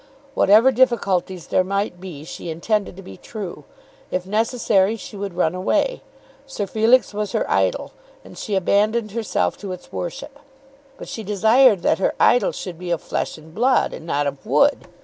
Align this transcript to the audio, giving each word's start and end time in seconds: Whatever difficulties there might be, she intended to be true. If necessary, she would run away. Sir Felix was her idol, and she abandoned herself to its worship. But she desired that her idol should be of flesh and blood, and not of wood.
Whatever 0.33 0.71
difficulties 0.71 1.45
there 1.45 1.63
might 1.63 2.01
be, 2.01 2.23
she 2.23 2.49
intended 2.49 2.95
to 2.97 3.03
be 3.03 3.17
true. 3.17 3.65
If 4.09 4.25
necessary, 4.25 4.95
she 4.95 5.15
would 5.15 5.35
run 5.35 5.53
away. 5.53 6.01
Sir 6.47 6.65
Felix 6.65 7.13
was 7.13 7.33
her 7.33 7.47
idol, 7.47 7.91
and 8.25 8.35
she 8.35 8.55
abandoned 8.55 9.11
herself 9.11 9.57
to 9.57 9.71
its 9.73 9.91
worship. 9.91 10.39
But 10.97 11.07
she 11.07 11.21
desired 11.21 11.83
that 11.83 11.99
her 11.99 12.15
idol 12.19 12.51
should 12.51 12.79
be 12.79 12.89
of 12.89 12.99
flesh 12.99 13.37
and 13.37 13.53
blood, 13.53 13.93
and 13.93 14.07
not 14.07 14.25
of 14.25 14.43
wood. 14.43 14.87